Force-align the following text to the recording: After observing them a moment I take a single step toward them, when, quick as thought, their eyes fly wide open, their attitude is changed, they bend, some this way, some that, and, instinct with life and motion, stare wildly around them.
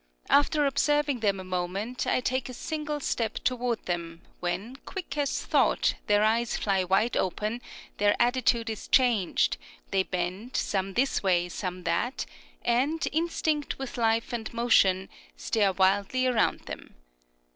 After 0.31 0.65
observing 0.65 1.19
them 1.19 1.39
a 1.39 1.43
moment 1.43 2.07
I 2.07 2.21
take 2.21 2.49
a 2.49 2.55
single 2.55 2.99
step 2.99 3.35
toward 3.43 3.85
them, 3.85 4.23
when, 4.39 4.77
quick 4.77 5.15
as 5.15 5.43
thought, 5.45 5.93
their 6.07 6.23
eyes 6.23 6.57
fly 6.57 6.83
wide 6.83 7.15
open, 7.15 7.61
their 7.97 8.15
attitude 8.19 8.67
is 8.71 8.87
changed, 8.87 9.57
they 9.91 10.01
bend, 10.01 10.57
some 10.57 10.95
this 10.95 11.21
way, 11.21 11.49
some 11.49 11.83
that, 11.83 12.25
and, 12.65 13.07
instinct 13.11 13.77
with 13.77 13.95
life 13.95 14.33
and 14.33 14.51
motion, 14.55 15.07
stare 15.37 15.71
wildly 15.71 16.25
around 16.25 16.61
them. 16.61 16.95